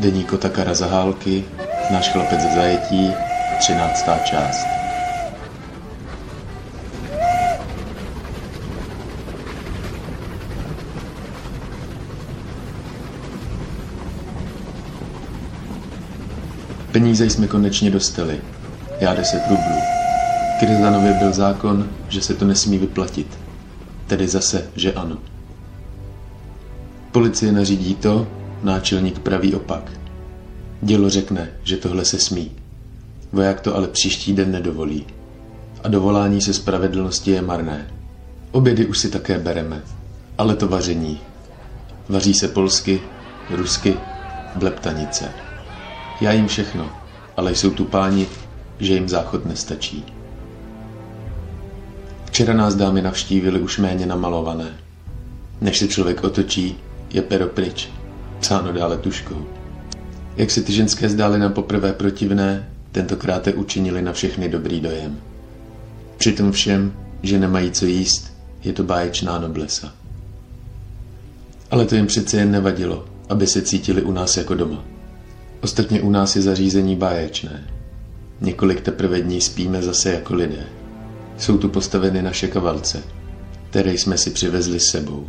[0.00, 1.44] Deník Otakara Zahálky,
[1.92, 3.12] náš chlapec ze zajetí,
[3.58, 4.04] 13.
[4.24, 4.66] část.
[16.92, 18.40] Peníze jsme konečně dostali.
[19.00, 19.80] Já 10 rublů.
[20.60, 23.38] Kryzanově byl zákon, že se to nesmí vyplatit.
[24.06, 25.18] Tedy zase, že ano.
[27.12, 29.92] Policie nařídí to, náčelník praví opak.
[30.82, 32.50] Dělo řekne, že tohle se smí.
[33.32, 35.06] Voják to ale příští den nedovolí.
[35.84, 37.86] A dovolání se spravedlnosti je marné.
[38.52, 39.82] Obědy už si také bereme,
[40.38, 41.20] ale to vaření.
[42.08, 43.00] Vaří se polsky,
[43.50, 43.96] rusky,
[44.56, 45.28] bleptanice.
[46.20, 46.90] Já jim všechno,
[47.36, 48.26] ale jsou tu páni,
[48.78, 50.04] že jim záchod nestačí.
[52.24, 54.76] Včera nás dámy navštívili už méně namalované.
[55.60, 56.76] Než se člověk otočí,
[57.10, 57.88] je pero pryč,
[58.40, 59.46] psáno dále tuškou.
[60.36, 65.16] Jak se ty ženské zdály na poprvé protivné, tentokrát je učinili na všechny dobrý dojem.
[66.18, 68.32] Přitom všem, že nemají co jíst,
[68.64, 69.94] je to báječná noblesa.
[71.70, 74.84] Ale to jim přece jen nevadilo, aby se cítili u nás jako doma.
[75.60, 77.66] Ostatně u nás je zařízení báječné.
[78.40, 80.66] Několik teprve dní spíme zase jako lidé.
[81.38, 83.02] Jsou tu postaveny naše kavalce,
[83.70, 85.26] které jsme si přivezli s sebou.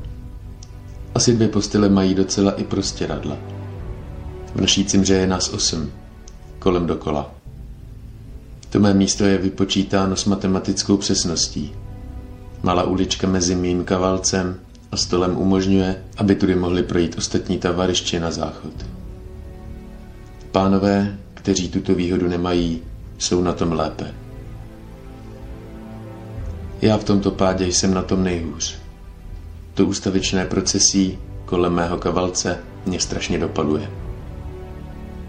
[1.15, 2.65] Asi dvě postele mají docela i
[3.07, 3.37] radla.
[4.55, 5.91] V naší cimře je nás osm,
[6.59, 7.31] kolem dokola.
[8.69, 11.73] To mé místo je vypočítáno s matematickou přesností.
[12.63, 14.59] Malá ulička mezi mým kavalcem
[14.91, 18.85] a stolem umožňuje, aby tudy mohli projít ostatní tavariště na záchod.
[20.51, 22.81] Pánové, kteří tuto výhodu nemají,
[23.17, 24.13] jsou na tom lépe.
[26.81, 28.77] Já v tomto pádě jsem na tom nejhůř.
[29.73, 33.89] To ústavičné procesí kolem mého kavalce mě strašně dopaluje.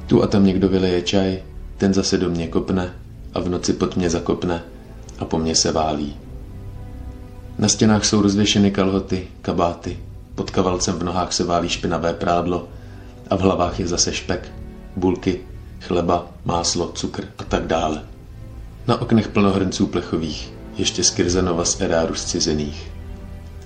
[0.06, 1.42] Tu a tam někdo vyleje čaj,
[1.76, 2.94] ten zase do mě kopne
[3.34, 4.62] a v noci pod mě zakopne
[5.19, 6.16] a po mně se válí.
[7.58, 9.98] Na stěnách jsou rozvěšeny kalhoty, kabáty,
[10.34, 12.69] pod kavalcem v nohách se válí špinavé prádlo
[13.31, 14.52] a v hlavách je zase špek,
[14.97, 15.41] bulky,
[15.81, 18.02] chleba, máslo, cukr a tak dále.
[18.86, 22.91] Na oknech plno hrnců plechových, ještě z Kirzanova z eráru zcizených.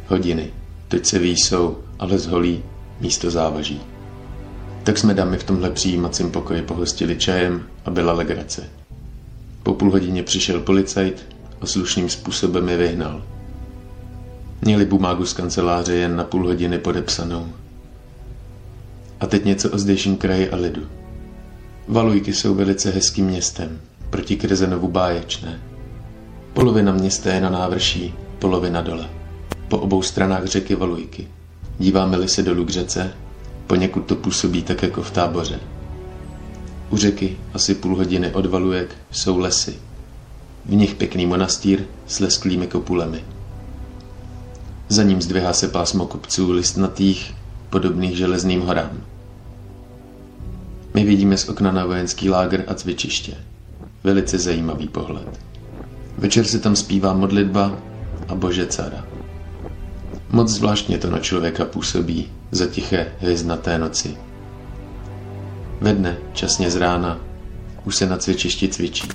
[0.08, 0.50] Hodiny,
[0.88, 2.62] teď se výsou, ale zholí
[3.00, 3.80] místo závaží.
[4.84, 8.64] Tak jsme dámy v tomhle přijímacím pokoji pohostili čajem a byla legrace.
[9.62, 11.26] Po půl hodině přišel policajt
[11.60, 13.22] a slušným způsobem je vyhnal.
[14.62, 17.48] Měli bumágu z kanceláře jen na půl hodiny podepsanou.
[19.20, 20.82] A teď něco o zdejším kraji a lidu.
[21.88, 23.80] Valujky jsou velice hezkým městem,
[24.10, 25.60] proti Krzenovu báječné.
[26.52, 29.15] Polovina města je na návrší, polovina dole.
[29.68, 31.28] Po obou stranách řeky Valujky.
[31.78, 33.12] Díváme-li se dolů k řece,
[33.66, 35.60] poněkud to působí tak jako v táboře.
[36.90, 39.76] U řeky, asi půl hodiny od Valujek, jsou lesy.
[40.64, 43.24] V nich pěkný monastýr s lesklými kopulemi.
[44.88, 47.34] Za ním zdvihá se pásmo kopců listnatých,
[47.70, 49.00] podobných železným horám.
[50.94, 53.34] My vidíme z okna na vojenský lágr a cvičiště.
[54.04, 55.40] Velice zajímavý pohled.
[56.18, 57.78] Večer se tam zpívá modlitba
[58.28, 59.15] a bože cara.
[60.36, 64.16] Moc zvláštně to na člověka působí za tiché hvězdnaté noci.
[65.80, 67.18] Ve dne, časně z rána,
[67.84, 69.08] už se na cvičišti cvičí.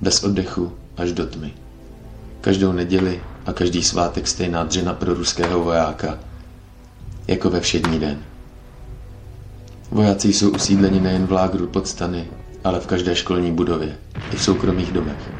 [0.00, 1.52] Bez oddechu až do tmy.
[2.40, 6.18] Každou neděli a každý svátek stejná dřina pro ruského vojáka,
[7.28, 8.18] jako ve všední den.
[9.90, 12.26] Vojáci jsou usídleni nejen v lágru pod stany,
[12.64, 13.98] ale v každé školní budově,
[14.32, 15.30] i v soukromých domech.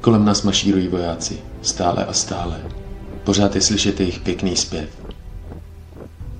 [0.00, 2.83] Kolem nás mašírují vojáci, stále a stále.
[3.24, 4.88] Pořád je slyšet jejich pěkný zpěv.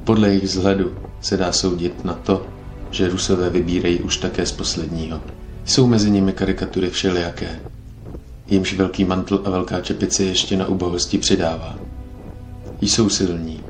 [0.05, 2.47] Podle jejich vzhledu se dá soudit na to,
[2.91, 5.21] že Rusové vybírají už také z posledního.
[5.65, 7.61] Jsou mezi nimi karikatury všelijaké.
[8.47, 11.79] Jimž velký mantl a velká čepice ještě na ubohosti přidává.
[12.81, 13.61] Jsou silní,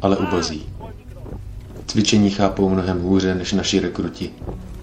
[0.00, 0.62] ale ubozí.
[1.86, 4.30] Cvičení chápou mnohem hůře než naši rekruti,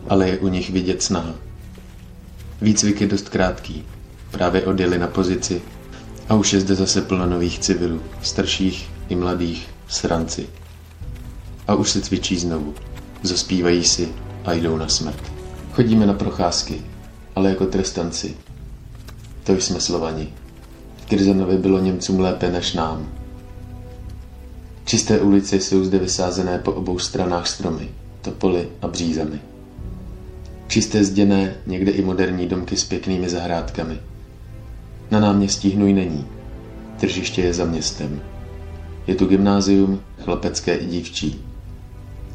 [0.10, 1.36] ale je u nich vidět snaha.
[2.62, 3.84] Výcvik je dost krátký.
[4.32, 5.62] Právě odjeli na pozici
[6.30, 10.48] a už je zde zase plno nových civilů, starších i mladých, sranci.
[11.68, 12.74] A už se cvičí znovu.
[13.24, 14.10] Zaspívají si
[14.46, 15.24] a jdou na smrt.
[15.72, 16.82] Chodíme na procházky,
[17.36, 18.38] ale jako trestanci.
[19.44, 20.34] To jsme Slovani.
[20.98, 23.10] V Kirzanovi bylo Němcům lépe než nám.
[24.86, 27.90] Čisté ulice jsou zde vysázené po obou stranách stromy,
[28.22, 29.40] topoly a břízami.
[30.68, 34.00] Čisté zděné, někde i moderní domky s pěknými zahrádkami.
[35.12, 36.28] Na náměstí hnůj není.
[37.00, 38.22] Tržiště je za městem.
[39.08, 41.42] Je tu gymnázium, chlapecké i dívčí.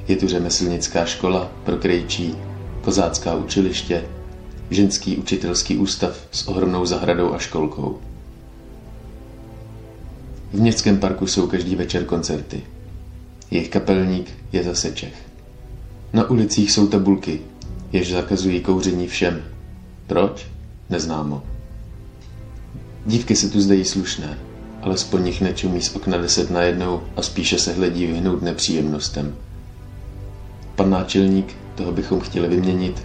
[0.08, 2.34] Je tu řemeslnická škola pro krejčí,
[2.81, 4.05] kozácká učiliště,
[4.70, 7.99] ženský učitelský ústav s ohromnou zahradou a školkou.
[10.52, 12.62] V městském parku jsou každý večer koncerty.
[13.50, 15.14] Jejich kapelník je zase Čech.
[16.12, 17.40] Na ulicích jsou tabulky,
[17.93, 19.43] jež zakazují kouření všem.
[20.06, 20.46] Proč?
[20.90, 21.43] Neznámo.
[23.06, 24.38] Dívky se tu zdají slušné,
[24.82, 29.37] ale po nich nečumí z okna deset na jednou a spíše se hledí vyhnout nepříjemnostem.
[30.76, 33.02] Pan náčelník, toho bychom chtěli vyměnit,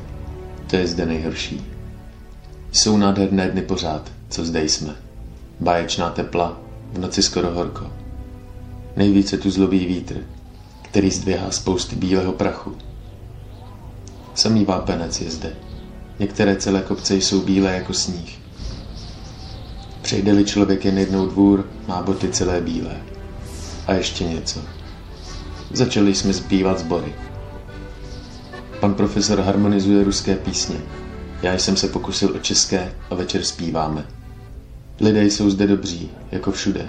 [0.68, 1.62] to je zde nejhorší.
[2.71, 4.95] Jsou nádherné dny pořád, co zde jsme.
[5.59, 6.57] Báječná tepla,
[6.94, 7.91] v noci skoro horko.
[8.95, 10.15] Nejvíce tu zlobí vítr,
[10.81, 12.75] který zdvěhá spousty bílého prachu.
[14.36, 15.53] Samý vápenec je zde.
[16.19, 18.44] Některé celé kopce jsou bílé jako sníh.
[20.06, 22.98] Přejde-li člověk jen jednou dvůr, má boty celé bílé.
[23.88, 24.60] A ještě něco.
[25.72, 27.13] Začali jsme zpívat sbory.
[28.80, 30.75] Pan profesor harmonizuje ruské písně.
[31.42, 34.06] Já jsem se pokusil o české a večer zpíváme.
[35.02, 36.86] Lidé jsou zde dobří, jako všude.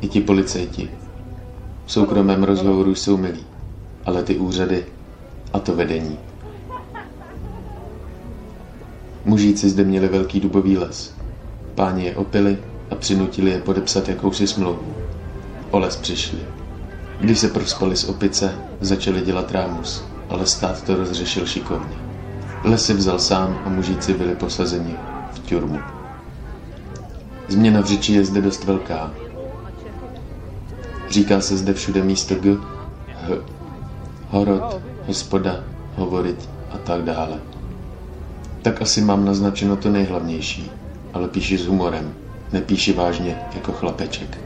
[0.00, 0.90] I ti policejti.
[1.86, 3.46] V soukromém rozhovoru jsou milí,
[4.04, 4.86] ale ty úřady
[5.52, 6.18] a to vedení.
[9.24, 11.23] Mužíci zde měli velký dubový les.
[11.74, 12.58] Páni je opili
[12.90, 14.94] a přinutili je podepsat jakousi smlouvu.
[15.70, 16.38] O les přišli.
[17.20, 21.96] Když se prospali z opice, začali dělat rámus, ale stát to rozřešil šikovně.
[22.64, 24.96] Les si vzal sám a mužíci byli posazeni
[25.32, 25.78] v tjurmu.
[27.48, 29.10] Změna v řeči je zde dost velká.
[31.10, 32.56] Říká se zde všude místo g,
[33.06, 33.38] h,
[34.28, 35.64] horod, hospoda,
[35.96, 37.38] hovorit a tak dále.
[38.62, 40.70] Tak asi mám naznačeno to nejhlavnější,
[41.14, 42.14] ale píši s humorem,
[42.52, 44.38] nepíši vážně jako chlapeček.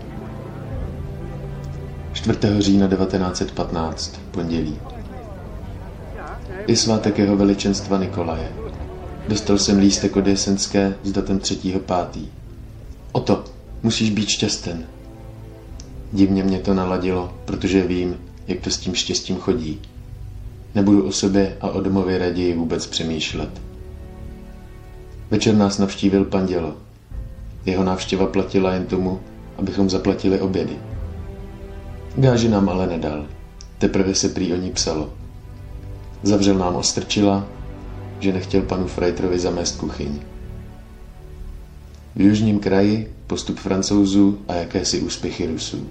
[2.12, 2.38] 4.
[2.58, 4.76] října 1915, pondělí.
[6.66, 8.52] Je svátek jeho veličenstva Nikolaje.
[9.28, 12.26] Dostal jsem lístek od Jesenské s datem 3.5.
[13.12, 13.44] Oto,
[13.82, 14.86] musíš být šťasten.
[16.12, 18.16] Divně mě to naladilo, protože vím,
[18.46, 19.80] jak to s tím štěstím chodí.
[20.74, 23.67] Nebudu o sobě a o domově raději vůbec přemýšlet.
[25.30, 26.74] Večer nás navštívil pan Dělo.
[27.66, 29.20] Jeho návštěva platila jen tomu,
[29.58, 30.76] abychom zaplatili obědy.
[32.16, 33.26] Gáži nám ale nedal.
[33.78, 35.12] Teprve se prý o ní psalo.
[36.22, 37.46] Zavřel nám ostrčila,
[38.20, 40.18] že nechtěl panu Freiterovi zamést kuchyň.
[42.16, 45.86] V jižním kraji postup francouzů a jakési úspěchy Rusů.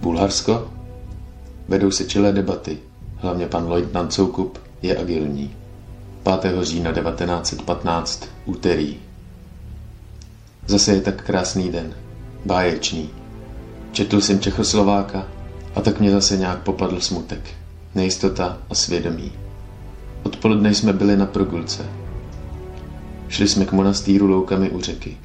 [0.00, 0.70] Bulharsko?
[1.68, 2.78] Vedou se čilé debaty,
[3.16, 5.59] hlavně pan Lloyd Soukup je agilní.
[6.22, 6.62] 5.
[6.62, 8.96] října 1915, úterý.
[10.66, 11.94] Zase je tak krásný den,
[12.44, 13.10] báječný.
[13.92, 15.26] Četl jsem Čechoslováka
[15.74, 17.40] a tak mě zase nějak popadl smutek,
[17.94, 19.32] nejistota a svědomí.
[20.22, 21.86] Odpoledne jsme byli na progulce.
[23.28, 25.16] Šli jsme k monastýru loukami u řeky.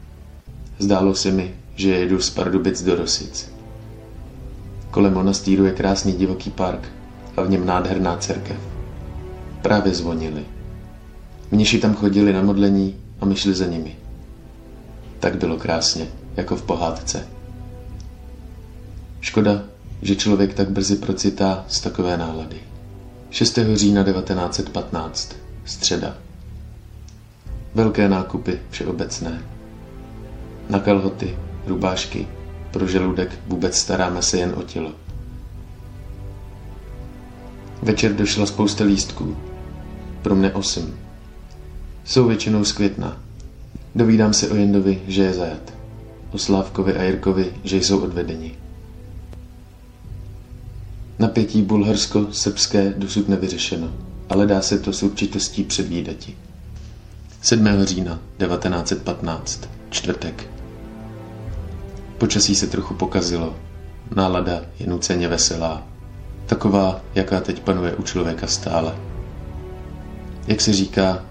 [0.80, 3.51] Zdálo se mi, že jedu z Pardubic do Rosic.
[4.91, 6.89] Kolem monastýru je krásný divoký park
[7.38, 8.58] a v něm nádherná cerkev.
[9.62, 10.46] Právě zvonili.
[11.52, 13.96] Mniši tam chodili na modlení a my šli za nimi.
[15.20, 17.28] Tak bylo krásně, jako v pohádce.
[19.22, 19.64] Škoda,
[20.02, 22.58] že člověk tak brzy procitá z takové nálady.
[23.30, 23.60] 6.
[23.74, 25.36] října 1915.
[25.66, 26.18] Středa.
[27.75, 29.42] Velké nákupy všeobecné.
[30.70, 31.38] Na kalhoty,
[31.68, 32.28] rubášky,
[32.72, 34.92] pro žaludek vůbec staráme se jen o tělo.
[37.82, 39.38] Večer došla spousta lístků.
[40.22, 41.04] Pro mne osm.
[42.05, 43.17] Jsou většinou z května.
[43.95, 45.74] Dovídám se o Jendovi, že je zajat.
[46.31, 48.55] O Slávkovi a Jirkovi, že jsou odvedeni.
[51.19, 53.91] Napětí bulharsko-srbské dosud nevyřešeno,
[54.29, 56.38] ale dá se to s určitostí předvídati.
[57.41, 57.67] 7.
[57.83, 60.50] října 1915, čtvrtek.
[62.17, 63.55] Počasí se trochu pokazilo.
[64.15, 65.88] Nálada je nuceně veselá.
[66.45, 68.95] Taková, jaká teď panuje u člověka stále.
[70.47, 71.24] Jak se říká,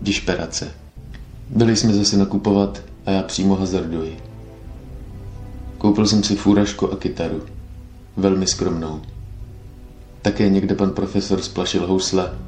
[0.00, 0.72] dišperace.
[1.50, 4.16] Byli jsme zase nakupovat a já přímo hazarduji.
[5.78, 7.42] Koupil jsem si fůrašku a kytaru.
[8.16, 9.00] Velmi skromnou.
[10.22, 12.38] Také někde pan profesor splašil housle.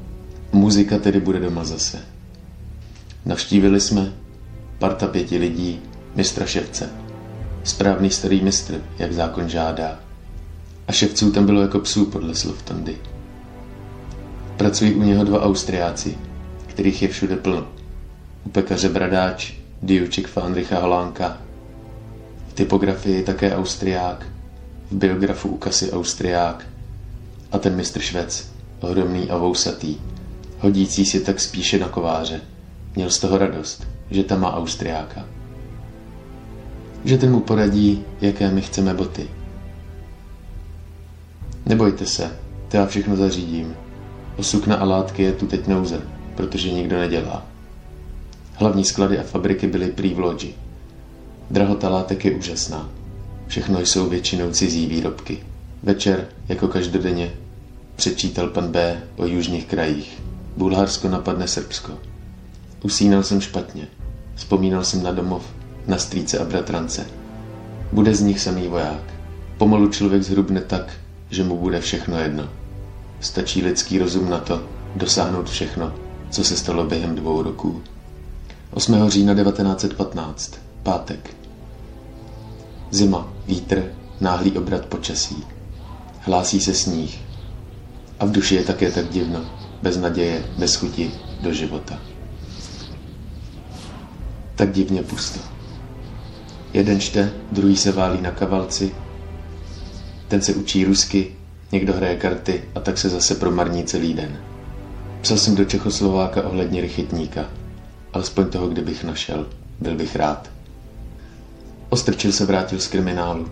[0.51, 1.99] Muzika tedy bude doma zase.
[3.25, 4.13] Navštívili jsme
[4.79, 5.79] parta pěti lidí,
[6.15, 6.89] mistra Ševce.
[7.63, 9.99] Správný starý mistr, jak zákon žádá.
[10.87, 12.97] A ševců tam bylo jako psů podle slov Tondy.
[14.57, 16.17] Pracují u něho dva Austriáci,
[16.79, 17.67] kterých je všude plno.
[18.45, 21.37] U pekaře Bradáč, Diuček Fandricha Holánka.
[22.47, 24.25] V typografii také Austriák,
[24.91, 26.67] v biografu u kasy Austriák
[27.51, 29.97] a ten mistr Švec, ohromný a vousatý,
[30.59, 32.41] hodící si tak spíše na kováře.
[32.95, 35.25] Měl z toho radost, že tam má Austriáka.
[37.05, 39.27] Že ten mu poradí, jaké my chceme boty.
[41.65, 42.31] Nebojte se,
[42.67, 43.75] to já všechno zařídím.
[44.37, 47.45] O sukna a látky je tu teď nouze, protože nikdo nedělá.
[48.53, 50.53] Hlavní sklady a fabriky byly prý v loďi.
[51.49, 52.89] Drahota látek je úžasná.
[53.47, 55.43] Všechno jsou většinou cizí výrobky.
[55.83, 57.31] Večer, jako každodenně,
[57.95, 60.21] přečítal pan B o jižních krajích.
[60.57, 61.91] Bulharsko napadne Srbsko.
[62.83, 63.87] Usínal jsem špatně.
[64.35, 65.43] Vzpomínal jsem na domov,
[65.87, 67.05] na strýce a bratrance.
[67.91, 69.03] Bude z nich samý voják.
[69.57, 70.93] Pomalu člověk zhrubne tak,
[71.29, 72.49] že mu bude všechno jedno.
[73.19, 74.63] Stačí lidský rozum na to
[74.95, 75.93] dosáhnout všechno,
[76.29, 77.81] co se stalo během dvou roků.
[78.71, 79.09] 8.
[79.09, 80.55] října 1915.
[80.83, 81.35] Pátek.
[82.91, 85.43] Zima, vítr, náhlý obrat počasí.
[86.19, 87.19] Hlásí se sníh.
[88.19, 89.45] A v duši je také tak divno,
[89.81, 91.99] bez naděje, bez chuti do života.
[94.55, 95.39] Tak divně pusto.
[96.73, 98.95] Jeden čte, druhý se válí na kavalci,
[100.27, 101.35] ten se učí rusky,
[101.71, 104.37] někdo hraje karty a tak se zase promarní celý den.
[105.21, 107.45] Psal jsem do Čechoslováka ohledně rychytníka.
[108.13, 109.47] Alespoň toho, kdybych našel.
[109.79, 110.49] Byl bych rád.
[111.89, 113.49] Ostrčil se vrátil z kriminálu.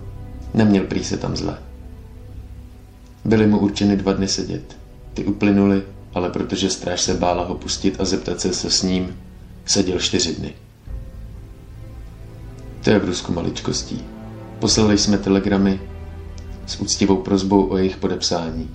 [0.54, 1.58] Neměl prý se tam zle.
[3.26, 4.78] Byly mu určeny dva dny sedět.
[5.14, 5.84] Ty uplynuly,
[6.14, 9.20] ale protože stráž se bála ho pustit a zeptat se, se s ním,
[9.66, 10.54] seděl čtyři dny.
[12.84, 14.06] To je v Rusku maličkostí.
[14.60, 15.80] Poslali jsme telegramy
[16.66, 18.70] s úctivou prozbou o jejich podepsání.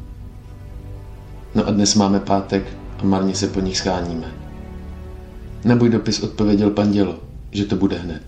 [1.55, 4.35] No a dnes máme pátek a marně se po nich scháníme.
[5.64, 7.18] Na můj dopis odpověděl pan Dělo,
[7.50, 8.23] že to bude hned.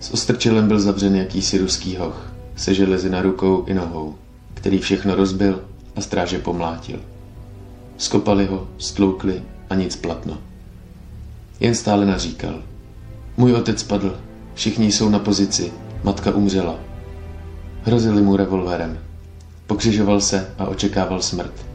[0.00, 4.14] S Ostrčelem byl zavřen jakýsi ruský hoch, se železy na rukou i nohou,
[4.54, 5.64] který všechno rozbil
[5.96, 7.00] a stráže pomlátil.
[7.96, 10.38] Skopali ho, stloukli a nic platno.
[11.60, 12.62] Jen stále naříkal.
[13.36, 14.20] Můj otec padl,
[14.54, 15.72] všichni jsou na pozici,
[16.04, 16.78] matka umřela.
[17.84, 18.98] Hrozili mu revolverem.
[19.66, 21.71] Pokřižoval se a očekával smrt.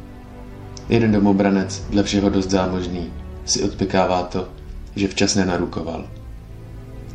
[0.89, 3.13] Jeden domobranec, dle všeho dost zámožný,
[3.45, 4.47] si odpikává to,
[4.95, 6.05] že včas nenarukoval.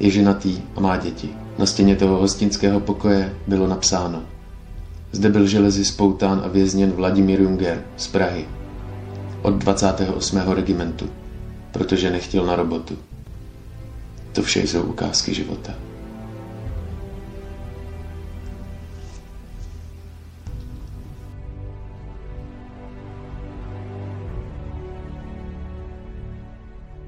[0.01, 1.29] Je ženatý a má děti.
[1.59, 4.23] Na stěně toho hostinského pokoje bylo napsáno.
[5.13, 8.45] Zde byl železi spoután a vězněn Vladimír Junger z Prahy
[9.43, 10.39] od 28.
[10.39, 11.09] regimentu,
[11.73, 12.99] protože nechtěl na robotu.
[14.33, 15.73] To vše jsou ukázky života.